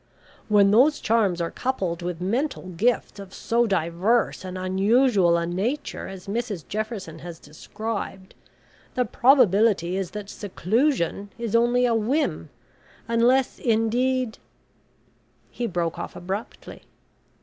[0.49, 6.07] When those charms are coupled with mental gifts of so diverse and unusual a nature
[6.07, 8.33] as Mrs Jefferson has described,
[8.95, 12.49] the probability is that seclusion is only a whim,
[13.07, 14.39] unless indeed"
[15.51, 16.81] He broke off abruptly.